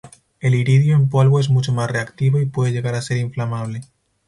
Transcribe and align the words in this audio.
El 0.39 0.55
iridio 0.55 0.95
en 0.95 1.09
polvo 1.09 1.39
es 1.39 1.51
mucho 1.51 1.73
más 1.73 1.91
reactivo 1.91 2.39
y 2.41 2.47
puede 2.47 2.71
llegar 2.71 2.95
a 2.95 3.03
ser 3.03 3.17
inflamable. 3.17 3.81